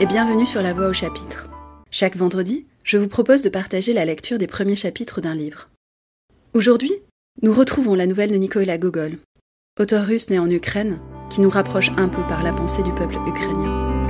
[0.00, 1.48] et bienvenue sur La Voix au chapitre.
[1.92, 5.70] Chaque vendredi, je vous propose de partager la lecture des premiers chapitres d'un livre.
[6.52, 6.92] Aujourd'hui,
[7.42, 9.18] nous retrouvons la nouvelle de Nikolaï Gogol,
[9.78, 10.98] auteur russe né en Ukraine,
[11.30, 14.08] qui nous rapproche un peu par la pensée du peuple ukrainien.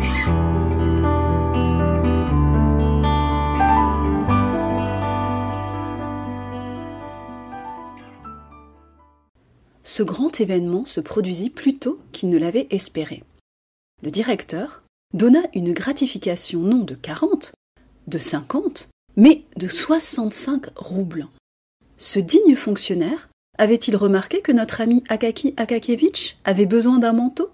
[9.83, 13.23] Ce grand événement se produisit plus tôt qu'il ne l'avait espéré.
[14.03, 14.84] Le directeur
[15.15, 17.55] donna une gratification non de 40,
[18.09, 21.29] de 50, mais de 65 roubles.
[21.97, 27.51] Ce digne fonctionnaire avait-il remarqué que notre ami Akaki Akakevitch avait besoin d'un manteau?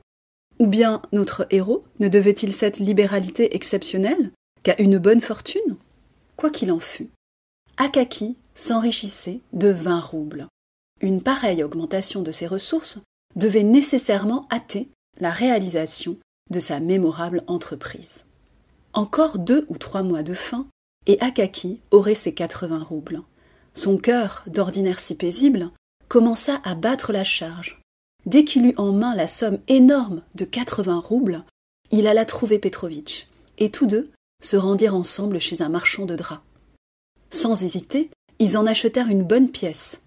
[0.59, 5.77] Ou bien notre héros ne devait-il cette libéralité exceptionnelle qu'à une bonne fortune?
[6.37, 7.11] Quoi qu'il en fût,
[7.77, 10.47] Akaki s'enrichissait de 20 roubles.
[11.03, 12.99] Une pareille augmentation de ses ressources
[13.37, 16.17] devait nécessairement hâter la réalisation
[16.51, 18.25] de sa mémorable entreprise.
[18.93, 20.67] Encore deux ou trois mois de fin,
[21.07, 23.23] et Akaki aurait ses quatre-vingts roubles.
[23.73, 25.71] Son cœur, d'ordinaire si paisible,
[26.09, 27.81] commença à battre la charge.
[28.27, 31.45] Dès qu'il eut en main la somme énorme de quatre-vingts roubles,
[31.91, 33.29] il alla trouver Petrovitch,
[33.59, 34.11] et tous deux
[34.43, 36.43] se rendirent ensemble chez un marchand de draps.
[37.31, 40.01] Sans hésiter, ils en achetèrent une bonne pièce.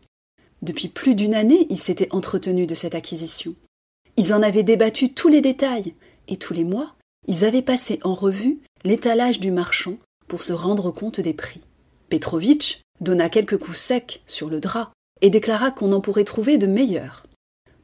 [0.61, 3.55] Depuis plus d'une année, ils s'étaient entretenus de cette acquisition.
[4.17, 5.95] Ils en avaient débattu tous les détails,
[6.28, 6.96] et tous les mois,
[7.28, 11.62] ils avaient passé en revue l'étalage du marchand pour se rendre compte des prix.
[12.10, 16.68] Petrovitch donna quelques coups secs sur le drap et déclara qu'on en pourrait trouver de
[16.68, 17.26] meilleurs.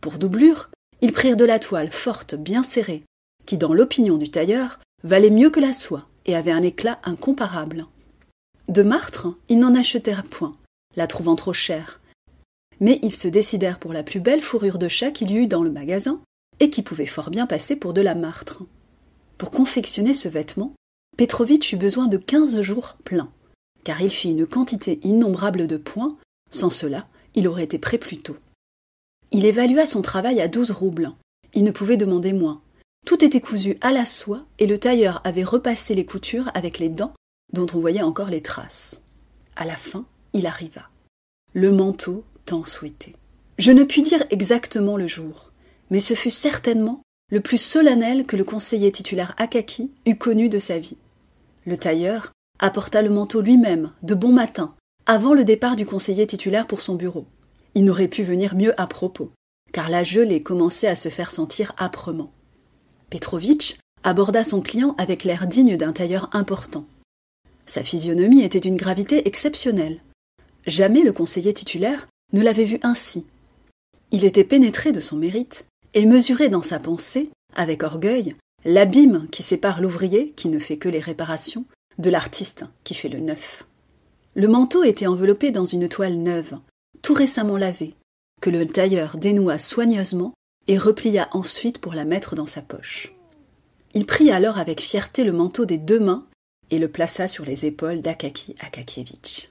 [0.01, 0.69] Pour doublure,
[1.01, 3.03] ils prirent de la toile forte, bien serrée,
[3.45, 7.85] qui, dans l'opinion du tailleur, valait mieux que la soie et avait un éclat incomparable.
[8.67, 10.55] De martre, ils n'en achetèrent point,
[10.95, 12.01] la trouvant trop chère.
[12.79, 15.63] Mais ils se décidèrent pour la plus belle fourrure de chat qu'il y eut dans
[15.63, 16.21] le magasin,
[16.59, 18.63] et qui pouvait fort bien passer pour de la martre.
[19.37, 20.73] Pour confectionner ce vêtement,
[21.17, 23.31] Petrovitch eut besoin de quinze jours pleins,
[23.83, 26.17] car il fit une quantité innombrable de points,
[26.51, 28.37] sans cela, il aurait été prêt plus tôt.
[29.31, 31.11] Il évalua son travail à douze roubles.
[31.53, 32.61] Il ne pouvait demander moins.
[33.05, 36.89] Tout était cousu à la soie, et le tailleur avait repassé les coutures avec les
[36.89, 37.13] dents
[37.53, 39.01] dont on voyait encore les traces.
[39.55, 40.89] À la fin, il arriva.
[41.53, 43.15] Le manteau tant souhaité.
[43.57, 45.48] Je ne puis dire exactement le jour
[45.89, 47.01] mais ce fut certainement
[47.31, 50.97] le plus solennel que le conseiller titulaire Akaki eût connu de sa vie.
[51.65, 56.67] Le tailleur apporta le manteau lui-même, de bon matin, avant le départ du conseiller titulaire
[56.67, 57.25] pour son bureau.
[57.75, 59.31] Il n'aurait pu venir mieux à propos,
[59.71, 62.31] car la gelée commençait à se faire sentir âprement.
[63.09, 66.85] Petrovitch aborda son client avec l'air digne d'un tailleur important.
[67.65, 69.99] Sa physionomie était d'une gravité exceptionnelle.
[70.65, 73.25] Jamais le conseiller titulaire ne l'avait vu ainsi.
[74.11, 78.35] Il était pénétré de son mérite, et mesurer dans sa pensée, avec orgueil,
[78.65, 81.65] l'abîme qui sépare l'ouvrier, qui ne fait que les réparations,
[81.97, 83.65] de l'artiste qui fait le neuf.
[84.35, 86.57] Le manteau était enveloppé dans une toile neuve,
[87.01, 87.93] tout récemment lavée,
[88.41, 90.33] que le tailleur dénoua soigneusement
[90.67, 93.13] et replia ensuite pour la mettre dans sa poche.
[93.93, 96.25] Il prit alors avec fierté le manteau des deux mains
[96.69, 99.49] et le plaça sur les épaules d'Akaki Akakievitch.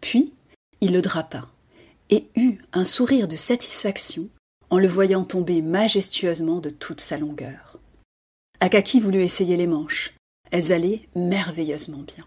[0.00, 0.32] Puis
[0.80, 1.48] il le drapa
[2.10, 4.28] et eut un sourire de satisfaction
[4.70, 7.78] en le voyant tomber majestueusement de toute sa longueur.
[8.60, 10.14] Akaki voulut essayer les manches.
[10.50, 12.24] Elles allaient merveilleusement bien.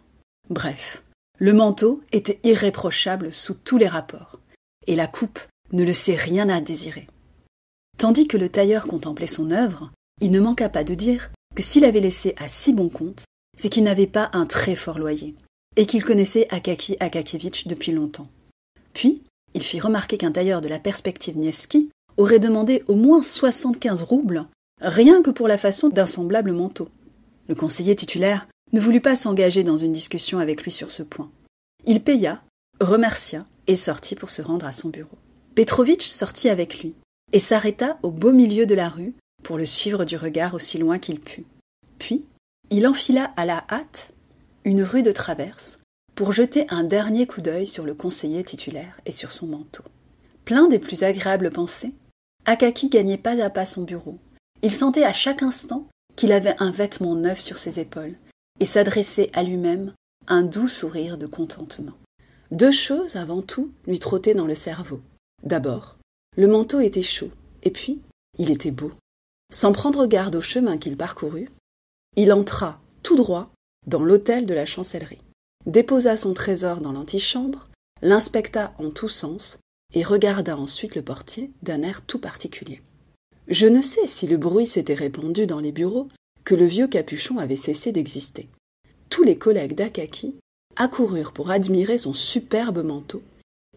[0.49, 1.03] Bref,
[1.37, 4.39] le manteau était irréprochable sous tous les rapports,
[4.87, 5.39] et la coupe
[5.71, 7.07] ne le sait rien à désirer.
[7.97, 9.91] Tandis que le tailleur contemplait son œuvre,
[10.21, 13.23] il ne manqua pas de dire que s'il avait laissé à si bon compte,
[13.57, 15.35] c'est qu'il n'avait pas un très fort loyer,
[15.75, 18.29] et qu'il connaissait Akaki Akakievitch depuis longtemps.
[18.93, 19.23] Puis,
[19.53, 24.45] il fit remarquer qu'un tailleur de la perspective Nievski aurait demandé au moins soixante-quinze roubles,
[24.81, 26.89] rien que pour la façon d'un semblable manteau.
[27.47, 31.31] Le conseiller titulaire ne voulut pas s'engager dans une discussion avec lui sur ce point.
[31.85, 32.43] Il paya,
[32.81, 35.17] remercia et sortit pour se rendre à son bureau.
[35.55, 36.93] Petrovitch sortit avec lui
[37.31, 40.99] et s'arrêta au beau milieu de la rue pour le suivre du regard aussi loin
[40.99, 41.45] qu'il put.
[41.99, 42.25] Puis,
[42.69, 44.11] il enfila à la hâte
[44.65, 45.77] une rue de traverse
[46.15, 49.83] pour jeter un dernier coup d'œil sur le conseiller titulaire et sur son manteau.
[50.43, 51.93] Plein des plus agréables pensées,
[52.45, 54.17] Akaki gagnait pas à pas son bureau.
[54.61, 58.15] Il sentait à chaque instant qu'il avait un vêtement neuf sur ses épaules,
[58.59, 59.93] et s'adressait à lui-même
[60.27, 61.93] un doux sourire de contentement.
[62.51, 65.01] Deux choses avant tout lui trottaient dans le cerveau.
[65.43, 65.97] D'abord,
[66.35, 67.31] le manteau était chaud,
[67.63, 68.01] et puis
[68.37, 68.91] il était beau.
[69.51, 71.49] Sans prendre garde au chemin qu'il parcourut,
[72.15, 73.49] il entra tout droit
[73.87, 75.21] dans l'hôtel de la chancellerie,
[75.65, 77.65] déposa son trésor dans l'antichambre,
[78.01, 79.59] l'inspecta en tous sens
[79.93, 82.81] et regarda ensuite le portier d'un air tout particulier.
[83.47, 86.07] Je ne sais si le bruit s'était répandu dans les bureaux
[86.43, 88.47] que le vieux capuchon avait cessé d'exister.
[89.09, 90.35] Tous les collègues d'Akaki
[90.75, 93.23] accoururent pour admirer son superbe manteau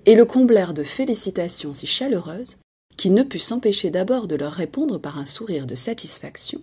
[0.04, 2.58] et le comblèrent de félicitations si chaleureuses
[2.96, 6.60] qu'il ne put s'empêcher d'abord de leur répondre par un sourire de satisfaction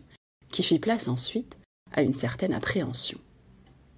[0.52, 1.58] qui fit place ensuite
[1.92, 3.18] à une certaine appréhension.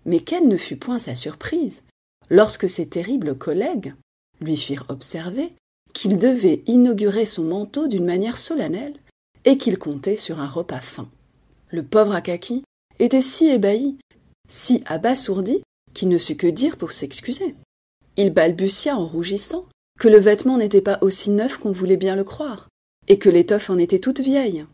[0.05, 1.83] Mais quelle ne fut point sa surprise
[2.29, 3.93] lorsque ses terribles collègues
[4.41, 5.53] lui firent observer
[5.93, 8.95] qu'il devait inaugurer son manteau d'une manière solennelle
[9.45, 11.09] et qu'il comptait sur un repas fin.
[11.69, 12.63] Le pauvre Akaki
[12.99, 13.97] était si ébahi,
[14.47, 17.55] si abasourdi, qu'il ne sut que dire pour s'excuser.
[18.17, 19.65] Il balbutia en rougissant
[19.99, 22.67] que le vêtement n'était pas aussi neuf qu'on voulait bien le croire,
[23.07, 24.65] et que l'étoffe en était toute vieille.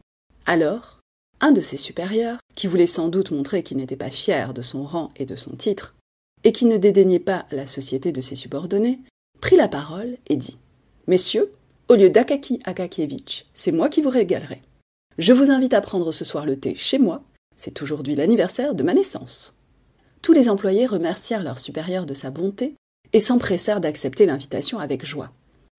[0.46, 1.00] Alors,
[1.40, 4.84] un de ses supérieurs, qui voulait sans doute montrer qu'il n'était pas fier de son
[4.84, 5.96] rang et de son titre,
[6.44, 9.00] et qui ne dédaignait pas la société de ses subordonnés,
[9.42, 10.58] prit la parole et dit
[11.08, 11.54] Messieurs,
[11.90, 14.62] au lieu d'Akaki Akakievitch, c'est moi qui vous régalerai.
[15.18, 17.24] Je vous invite à prendre ce soir le thé chez moi,
[17.56, 19.56] c'est aujourd'hui l'anniversaire de ma naissance.
[20.22, 22.76] Tous les employés remercièrent leur supérieur de sa bonté
[23.14, 25.32] et s'empressèrent d'accepter l'invitation avec joie.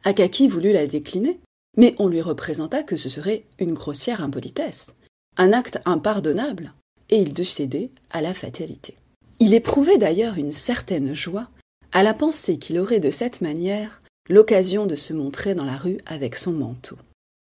[0.04, 1.38] Akaki voulut la décliner,
[1.76, 4.94] mais on lui représenta que ce serait une grossière impolitesse,
[5.36, 6.72] un acte impardonnable,
[7.10, 8.96] et il dut céder à la fatalité.
[9.40, 11.48] Il éprouvait d'ailleurs une certaine joie
[11.92, 15.98] à la pensée qu'il aurait de cette manière l'occasion de se montrer dans la rue
[16.06, 16.96] avec son manteau.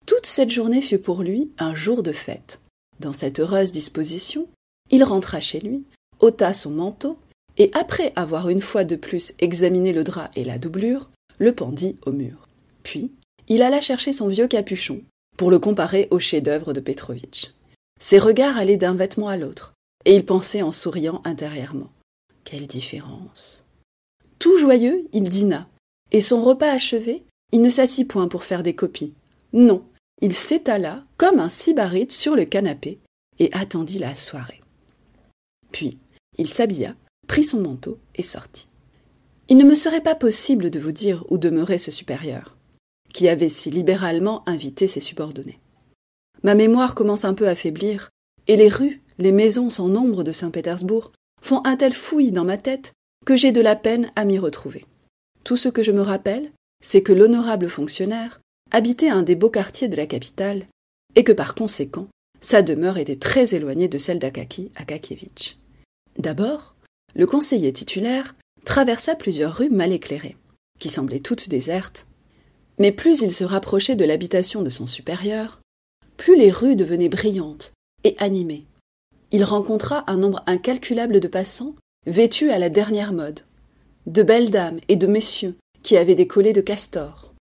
[0.07, 2.61] Toute cette journée fut pour lui un jour de fête.
[2.99, 4.49] Dans cette heureuse disposition,
[4.91, 5.85] il rentra chez lui,
[6.21, 7.19] ôta son manteau,
[7.59, 11.97] et après avoir une fois de plus examiné le drap et la doublure, le pendit
[12.07, 12.49] au mur.
[12.83, 13.13] Puis,
[13.49, 15.03] il alla chercher son vieux capuchon
[15.37, 17.53] pour le comparer au chef-d'œuvre de Petrovitch.
[18.01, 19.75] Ses regards allaient d'un vêtement à l'autre,
[20.05, 21.91] et il pensait en souriant intérieurement.
[22.45, 23.62] Quelle différence.
[24.43, 25.69] Tout joyeux, il dîna,
[26.11, 27.23] et son repas achevé,
[27.53, 29.15] il ne s'assit point pour faire des copies.
[29.53, 29.85] Non,
[30.21, 32.99] il s'étala comme un sybarite sur le canapé
[33.39, 34.61] et attendit la soirée.
[35.71, 35.97] Puis,
[36.39, 36.97] il s'habilla,
[37.29, 38.67] prit son manteau et sortit.
[39.49, 42.57] Il ne me serait pas possible de vous dire où demeurait ce supérieur,
[43.15, 45.61] qui avait si libéralement invité ses subordonnés.
[46.43, 48.11] Ma mémoire commence un peu à faiblir,
[48.49, 52.59] et les rues, les maisons sans nombre de Saint-Pétersbourg font un tel fouillis dans ma
[52.59, 52.93] tête
[53.25, 54.85] que j'ai de la peine à m'y retrouver.
[55.45, 56.51] Tout ce que je me rappelle,
[56.83, 58.41] c'est que l'honorable fonctionnaire
[58.71, 60.67] habitait un des beaux quartiers de la capitale,
[61.15, 62.09] et que par conséquent,
[62.41, 65.57] sa demeure était très éloignée de celle d'Akaki Akakievitch.
[66.19, 66.75] D'abord,
[67.15, 68.35] le conseiller titulaire
[68.65, 70.37] traversa plusieurs rues mal éclairées,
[70.79, 72.07] qui semblaient toutes désertes,
[72.79, 75.61] mais plus il se rapprochait de l'habitation de son supérieur,
[76.17, 77.73] plus les rues devenaient brillantes
[78.05, 78.67] et animées.
[79.31, 81.75] Il rencontra un nombre incalculable de passants
[82.07, 83.41] vêtus à la dernière mode,
[84.07, 87.33] de belles dames et de messieurs qui avaient des collets de castor.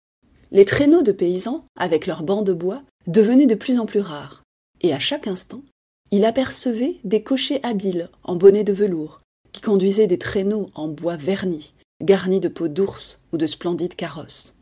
[0.52, 4.44] Les traîneaux de paysans, avec leurs bancs de bois, devenaient de plus en plus rares,
[4.82, 5.64] et à chaque instant,
[6.12, 9.22] il apercevait des cochers habiles en bonnet de velours,
[9.52, 11.74] qui conduisaient des traîneaux en bois verni,
[12.04, 14.54] garnis de peaux d'ours ou de splendides carrosses.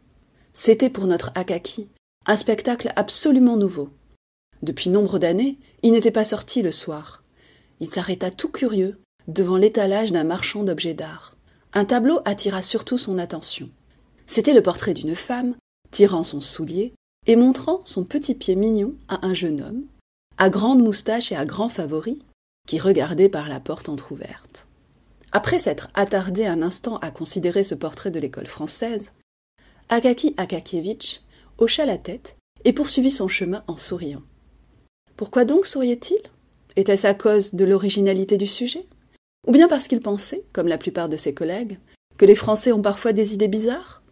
[0.54, 1.88] C'était pour notre Akaki
[2.26, 3.90] un spectacle absolument nouveau.
[4.62, 7.24] Depuis nombre d'années, il n'était pas sorti le soir.
[7.80, 9.00] Il s'arrêta tout curieux
[9.30, 11.36] devant l'étalage d'un marchand d'objets d'art.
[11.74, 13.70] Un tableau attira surtout son attention.
[14.26, 15.56] C'était le portrait d'une femme,
[15.92, 16.94] tirant son soulier
[17.28, 19.84] et montrant son petit pied mignon à un jeune homme,
[20.38, 22.20] à grande moustache et à grand favori,
[22.68, 24.68] qui regardait par la porte entr'ouverte.
[25.32, 29.14] Après s'être attardé un instant à considérer ce portrait de l'école française,
[29.90, 31.22] Akaki Akakievitch
[31.60, 34.24] hocha la tête et poursuivit son chemin en souriant.
[35.16, 36.22] Pourquoi donc souriait-il?
[36.76, 38.88] Était-ce à cause de l'originalité du sujet?
[39.48, 41.80] Ou bien parce qu'il pensait, comme la plupart de ses collègues,
[42.18, 44.04] que les Français ont parfois des idées bizarres?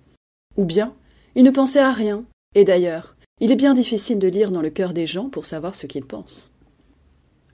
[0.55, 0.96] Ou bien
[1.36, 4.72] il ne pensait à rien, et d'ailleurs, il est bien difficile de lire dans le
[4.72, 6.51] cœur des gens pour savoir ce qu'ils pensent.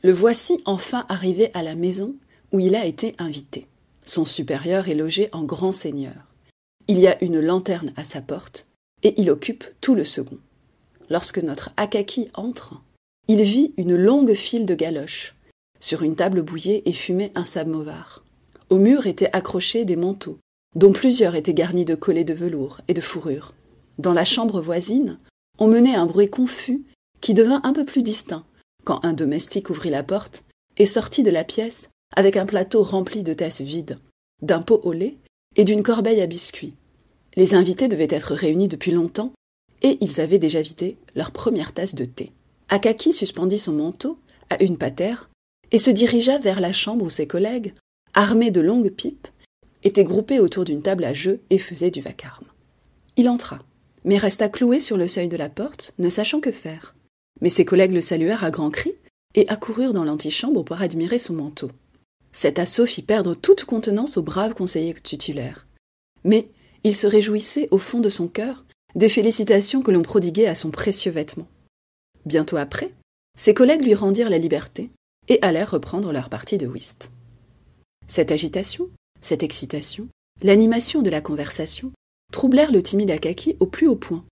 [0.04, 2.16] Le voici enfin arrivé à la maison
[2.54, 3.68] où il a été invité.
[4.04, 6.30] Son supérieur est logé en grand seigneur.
[6.88, 8.68] Il y a une lanterne à sa porte,
[9.02, 10.40] et il occupe tout le second.
[11.10, 12.82] Lorsque notre Akaki entre,
[13.28, 15.36] il vit une longue file de galoches,
[15.84, 18.24] sur une table bouillée et fumait un samovar.
[18.70, 20.38] Au mur étaient accrochés des manteaux,
[20.78, 23.54] dont plusieurs étaient garnis de collets de velours et de fourrure.
[23.98, 25.20] Dans la chambre voisine,
[25.60, 26.84] on menait un bruit confus
[27.20, 28.46] qui devint un peu plus distinct
[28.86, 30.46] quand un domestique ouvrit la porte
[30.78, 34.00] et sortit de la pièce avec un plateau rempli de tasses vides,
[34.42, 35.18] d'un pot au lait
[35.58, 36.76] et d'une corbeille à biscuits.
[37.36, 39.34] Les invités devaient être réunis depuis longtemps
[39.82, 42.32] et ils avaient déjà vidé leur première tasse de thé.
[42.70, 44.18] Akaki suspendit son manteau
[44.50, 45.30] à une patère
[45.74, 47.74] et se dirigea vers la chambre où ses collègues,
[48.14, 49.28] armés de longues pipes,
[49.84, 52.46] étaient groupés autour d'une table à jeu et faisaient du vacarme.
[53.18, 53.60] Il entra,
[54.06, 56.96] mais resta cloué sur le seuil de la porte, ne sachant que faire.
[57.42, 58.94] Mais ses collègues le saluèrent à grands cris,
[59.36, 61.72] et accoururent dans l'antichambre pour admirer son manteau.
[62.32, 65.68] Cet assaut fit perdre toute contenance au brave conseiller titulaire.
[66.24, 66.50] Mais
[66.84, 68.64] il se réjouissait au fond de son cœur
[68.96, 71.48] des félicitations que l'on prodiguait à son précieux vêtement.
[72.26, 72.92] Bientôt après,
[73.36, 74.92] ses collègues lui rendirent la liberté
[75.28, 77.12] et allèrent reprendre leur partie de whist.
[78.08, 78.90] Cette agitation,
[79.22, 80.08] cette excitation,
[80.42, 81.92] l'animation de la conversation
[82.32, 84.26] troublèrent le timide Akaki au plus haut point.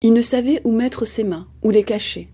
[0.00, 2.28] Il ne savait où mettre ses mains, où les cacher.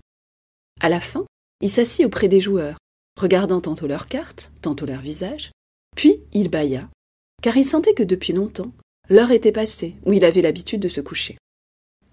[0.80, 1.24] À la fin,
[1.60, 2.78] il s'assit auprès des joueurs,
[3.20, 5.50] regardant tantôt leurs cartes, tantôt leur visage,
[5.96, 6.88] puis il bâilla,
[7.42, 8.72] car il sentait que depuis longtemps,
[9.08, 11.36] l'heure était passée où il avait l'habitude de se coucher.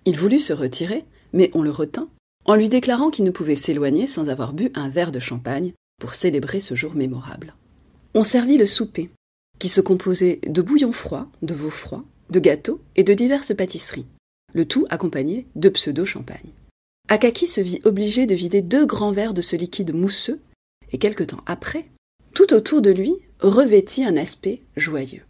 [0.05, 2.09] Il voulut se retirer, mais on le retint,
[2.47, 6.13] en lui déclarant qu'il ne pouvait s'éloigner sans avoir bu un verre de champagne pour
[6.13, 7.55] célébrer ce jour mémorable.
[8.13, 9.09] On servit le souper,
[9.59, 14.05] qui se composait de bouillon froid, de veau froid, de gâteaux et de diverses pâtisseries,
[14.53, 16.53] le tout accompagné de pseudo-champagne.
[17.09, 20.41] Akaki se vit obligé de vider deux grands verres de ce liquide mousseux,
[20.91, 21.85] et quelque temps après,
[22.33, 25.23] tout autour de lui revêtit un aspect joyeux.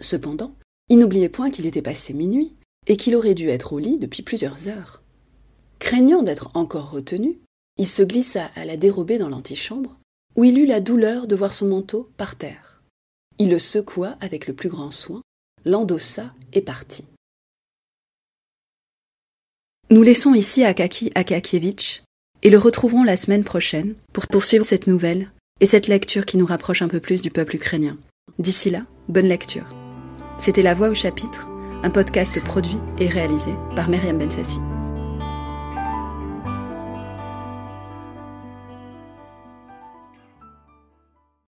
[0.00, 0.54] Cependant,
[0.88, 2.54] il n'oubliait point qu'il était passé minuit,
[2.86, 5.02] et qu'il aurait dû être au lit depuis plusieurs heures.
[5.84, 7.40] Craignant d'être encore retenu,
[7.76, 9.98] il se glissa à la dérobée dans l'antichambre,
[10.34, 12.80] où il eut la douleur de voir son manteau par terre.
[13.38, 15.20] Il le secoua avec le plus grand soin,
[15.66, 17.04] l'endossa et partit.
[19.90, 22.02] Nous laissons ici Akaki Akakievitch
[22.42, 26.46] et le retrouverons la semaine prochaine pour poursuivre cette nouvelle et cette lecture qui nous
[26.46, 27.98] rapproche un peu plus du peuple ukrainien.
[28.38, 29.66] D'ici là, bonne lecture.
[30.38, 31.46] C'était La Voix au chapitre,
[31.82, 34.60] un podcast produit et réalisé par Myriam Bensassi.